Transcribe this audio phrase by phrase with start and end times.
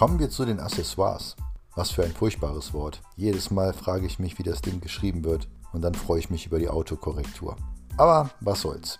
[0.00, 1.36] Kommen wir zu den Accessoires.
[1.74, 3.02] Was für ein furchtbares Wort.
[3.16, 6.46] Jedes Mal frage ich mich, wie das Ding geschrieben wird und dann freue ich mich
[6.46, 7.54] über die Autokorrektur.
[7.98, 8.98] Aber was soll's.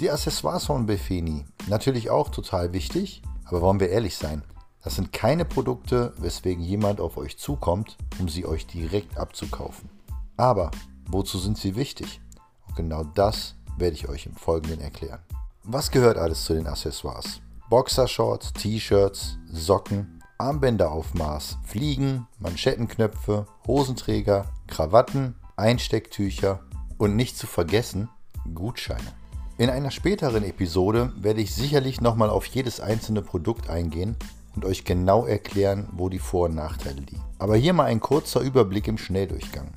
[0.00, 4.44] Die Accessoires von Befeni, natürlich auch total wichtig, aber wollen wir ehrlich sein,
[4.82, 9.88] das sind keine Produkte, weswegen jemand auf euch zukommt, um sie euch direkt abzukaufen.
[10.36, 10.72] Aber
[11.06, 12.20] wozu sind sie wichtig?
[12.68, 15.20] Und genau das werde ich euch im Folgenden erklären.
[15.62, 17.40] Was gehört alles zu den Accessoires?
[17.70, 26.60] Boxershorts, T-Shirts, Socken, Armbänder auf Maß, Fliegen, Manschettenknöpfe, Hosenträger, Krawatten, Einstecktücher
[26.98, 28.10] und nicht zu vergessen
[28.52, 29.14] Gutscheine.
[29.56, 34.16] In einer späteren Episode werde ich sicherlich nochmal auf jedes einzelne Produkt eingehen
[34.54, 37.24] und euch genau erklären, wo die Vor- und Nachteile liegen.
[37.38, 39.72] Aber hier mal ein kurzer Überblick im Schnelldurchgang.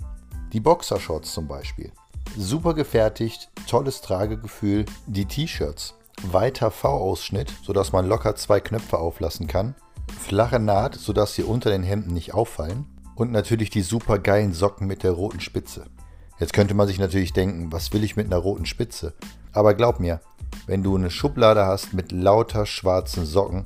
[0.52, 1.94] Die Boxershorts zum Beispiel.
[2.36, 4.84] Super gefertigt, tolles Tragegefühl.
[5.06, 5.94] Die T-Shirts.
[6.24, 9.76] Weiter V-Ausschnitt, sodass man locker zwei Knöpfe auflassen kann.
[10.18, 12.86] Flache Naht, sodass sie unter den Hemden nicht auffallen.
[13.16, 15.86] Und natürlich die super geilen Socken mit der roten Spitze.
[16.40, 19.14] Jetzt könnte man sich natürlich denken, was will ich mit einer roten Spitze?
[19.54, 20.22] Aber glaub mir,
[20.68, 23.66] wenn du eine Schublade hast mit lauter schwarzen Socken,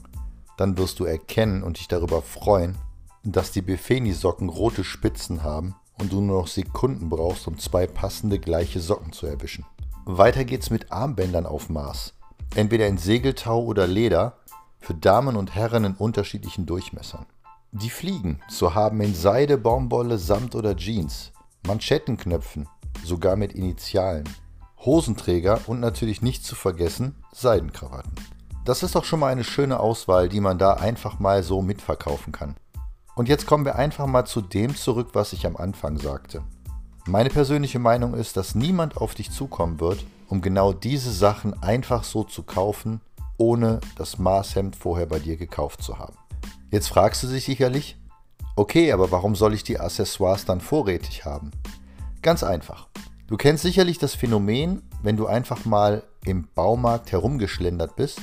[0.55, 2.77] dann wirst du erkennen und dich darüber freuen,
[3.23, 8.39] dass die Befeni-Socken rote Spitzen haben und du nur noch Sekunden brauchst, um zwei passende
[8.39, 9.65] gleiche Socken zu erwischen.
[10.05, 12.13] Weiter geht's mit Armbändern auf Maß.
[12.55, 14.37] Entweder in Segeltau oder Leder,
[14.81, 17.25] für Damen und Herren in unterschiedlichen Durchmessern.
[17.71, 21.31] Die Fliegen zu haben in Seide, Baumwolle, Samt oder Jeans.
[21.65, 22.67] Manschettenknöpfen,
[23.05, 24.27] sogar mit Initialen.
[24.79, 28.13] Hosenträger und natürlich nicht zu vergessen Seidenkrawatten.
[28.65, 32.33] Das ist doch schon mal eine schöne Auswahl, die man da einfach mal so mitverkaufen
[32.33, 32.55] kann.
[33.15, 36.43] Und jetzt kommen wir einfach mal zu dem zurück, was ich am Anfang sagte.
[37.07, 42.03] Meine persönliche Meinung ist, dass niemand auf dich zukommen wird, um genau diese Sachen einfach
[42.03, 43.01] so zu kaufen,
[43.37, 46.15] ohne das Maßhemd vorher bei dir gekauft zu haben.
[46.69, 47.97] Jetzt fragst du dich sicherlich,
[48.55, 51.51] okay, aber warum soll ich die Accessoires dann vorrätig haben?
[52.21, 52.87] Ganz einfach.
[53.27, 58.19] Du kennst sicherlich das Phänomen, wenn du einfach mal im Baumarkt herumgeschlendert bist,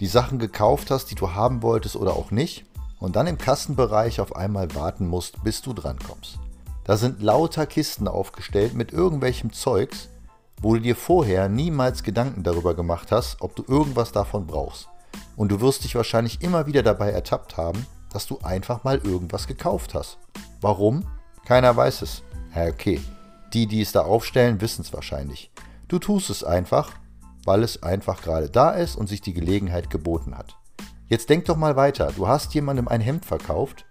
[0.00, 2.64] die Sachen gekauft hast, die du haben wolltest oder auch nicht,
[2.98, 6.38] und dann im Kassenbereich auf einmal warten musst, bis du drankommst.
[6.84, 10.08] Da sind lauter Kisten aufgestellt mit irgendwelchem Zeugs,
[10.62, 14.88] wo du dir vorher niemals Gedanken darüber gemacht hast, ob du irgendwas davon brauchst.
[15.36, 19.48] Und du wirst dich wahrscheinlich immer wieder dabei ertappt haben, dass du einfach mal irgendwas
[19.48, 20.18] gekauft hast.
[20.60, 21.04] Warum?
[21.44, 22.22] Keiner weiß es.
[22.54, 23.00] Ja, okay.
[23.52, 25.50] Die, die es da aufstellen, wissen es wahrscheinlich.
[25.88, 26.92] Du tust es einfach,
[27.44, 30.56] weil es einfach gerade da ist und sich die Gelegenheit geboten hat.
[31.08, 32.12] Jetzt denk doch mal weiter.
[32.16, 33.84] Du hast jemandem ein Hemd verkauft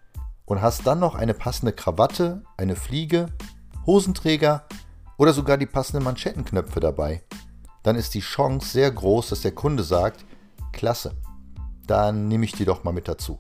[0.45, 3.27] und hast dann noch eine passende Krawatte, eine Fliege,
[3.85, 4.65] Hosenträger
[5.17, 7.21] oder sogar die passenden Manschettenknöpfe dabei.
[7.83, 10.25] Dann ist die Chance sehr groß, dass der Kunde sagt,
[10.71, 11.13] klasse,
[11.87, 13.39] dann nehme ich die doch mal mit dazu.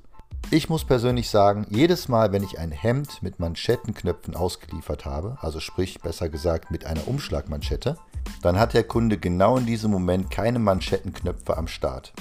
[0.49, 5.59] Ich muss persönlich sagen, jedes Mal, wenn ich ein Hemd mit Manschettenknöpfen ausgeliefert habe, also
[5.59, 7.97] sprich besser gesagt mit einer Umschlagmanschette,
[8.41, 12.11] dann hat der Kunde genau in diesem Moment keine Manschettenknöpfe am Start.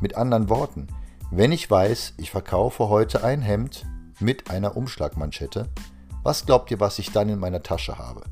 [0.00, 0.86] Mit anderen Worten,
[1.30, 3.86] wenn ich weiß, ich verkaufe heute ein Hemd
[4.20, 5.68] mit einer Umschlagmanschette,
[6.22, 8.22] was glaubt ihr, was ich dann in meiner Tasche habe?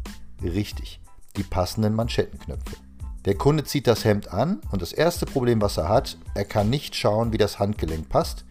[0.43, 1.01] Richtig,
[1.37, 2.77] die passenden Manschettenknöpfe.
[3.25, 6.71] Der Kunde zieht das Hemd an und das erste Problem, was er hat, er kann
[6.71, 8.45] nicht schauen, wie das Handgelenk passt,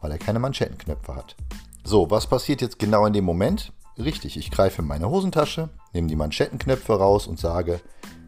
[0.00, 1.36] weil er keine Manschettenknöpfe hat.
[1.84, 3.72] So, was passiert jetzt genau in dem Moment?
[3.96, 7.80] Richtig, ich greife in meine Hosentasche, nehme die Manschettenknöpfe raus und sage,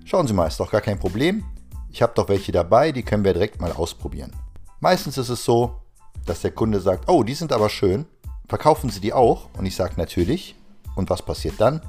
[0.05, 1.45] schauen Sie mal, ist doch gar kein Problem.
[1.91, 4.33] Ich habe doch welche dabei, die können wir direkt mal ausprobieren.
[4.81, 5.83] Meistens ist es so,
[6.25, 8.07] dass der Kunde sagt, oh, die sind aber schön,
[8.49, 9.49] verkaufen Sie die auch?
[9.59, 10.55] Und ich sage natürlich.
[10.97, 11.83] Und was passiert dann?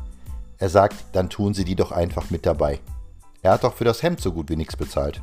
[0.62, 2.80] Er sagt, dann tun Sie die doch einfach mit dabei.
[3.42, 5.20] Er hat doch für das Hemd so gut wie nichts bezahlt.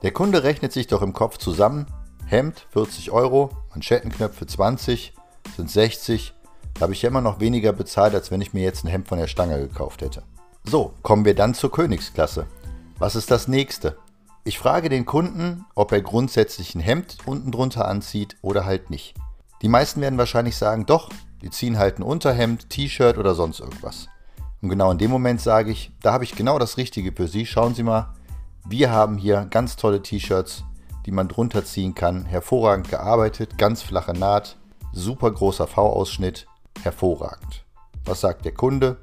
[0.00, 1.86] Der Kunde rechnet sich doch im Kopf zusammen,
[2.24, 5.12] Hemd 40 Euro, Manschettenknöpfe 20,
[5.54, 6.32] sind 60.
[6.72, 9.08] Da habe ich ja immer noch weniger bezahlt, als wenn ich mir jetzt ein Hemd
[9.08, 10.22] von der Stange gekauft hätte.
[10.64, 12.46] So, kommen wir dann zur Königsklasse.
[12.98, 13.98] Was ist das nächste?
[14.44, 19.14] Ich frage den Kunden, ob er grundsätzlich ein Hemd unten drunter anzieht oder halt nicht.
[19.60, 21.10] Die meisten werden wahrscheinlich sagen, doch,
[21.42, 24.08] die ziehen halt ein Unterhemd, T-Shirt oder sonst irgendwas.
[24.62, 27.44] Und genau in dem Moment sage ich, da habe ich genau das Richtige für Sie.
[27.46, 28.14] Schauen Sie mal,
[28.64, 30.62] wir haben hier ganz tolle T-Shirts,
[31.04, 32.24] die man drunter ziehen kann.
[32.24, 34.56] Hervorragend gearbeitet, ganz flache Naht,
[34.92, 36.46] super großer V-Ausschnitt,
[36.82, 37.64] hervorragend.
[38.04, 38.98] Was sagt der Kunde?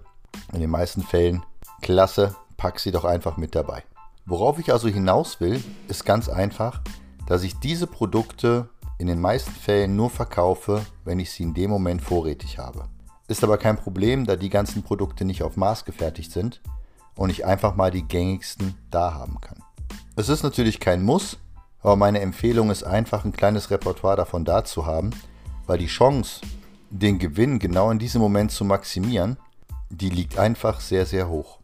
[0.53, 1.43] In den meisten Fällen,
[1.81, 3.83] klasse, pack sie doch einfach mit dabei.
[4.25, 6.81] Worauf ich also hinaus will, ist ganz einfach,
[7.27, 11.69] dass ich diese Produkte in den meisten Fällen nur verkaufe, wenn ich sie in dem
[11.69, 12.85] Moment vorrätig habe.
[13.29, 16.61] Ist aber kein Problem, da die ganzen Produkte nicht auf Maß gefertigt sind
[17.15, 19.63] und ich einfach mal die gängigsten da haben kann.
[20.15, 21.37] Es ist natürlich kein Muss,
[21.83, 25.11] aber meine Empfehlung ist einfach ein kleines Repertoire davon da zu haben,
[25.67, 26.41] weil die Chance,
[26.89, 29.37] den Gewinn genau in diesem Moment zu maximieren,
[29.91, 31.59] die liegt einfach sehr, sehr hoch.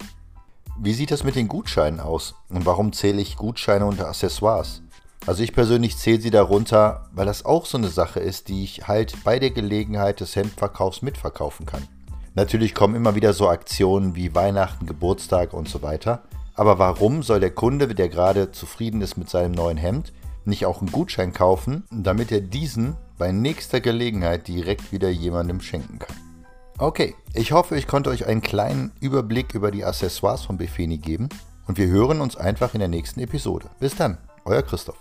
[0.78, 2.36] Wie sieht das mit den Gutscheinen aus?
[2.50, 4.84] Und warum zähle ich Gutscheine unter Accessoires?
[5.28, 8.88] Also ich persönlich zähle sie darunter, weil das auch so eine Sache ist, die ich
[8.88, 11.88] halt bei der Gelegenheit des Hemdverkaufs mitverkaufen kann.
[12.36, 16.24] Natürlich kommen immer wieder so Aktionen wie Weihnachten, Geburtstag und so weiter.
[16.54, 20.14] Aber warum soll der Kunde, der gerade zufrieden ist mit seinem neuen Hemd,
[20.46, 25.98] nicht auch einen Gutschein kaufen, damit er diesen bei nächster Gelegenheit direkt wieder jemandem schenken
[25.98, 26.16] kann?
[26.78, 31.30] Okay, ich hoffe, ich konnte euch einen kleinen Überblick über die Accessoires von Befeni geben
[31.68, 33.70] und wir hören uns einfach in der nächsten Episode.
[33.80, 34.98] Bis dann, euer Christoph.